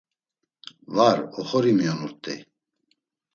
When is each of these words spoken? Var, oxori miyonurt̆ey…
Var, 0.95 1.17
oxori 1.39 1.71
miyonurt̆ey… 1.77 2.39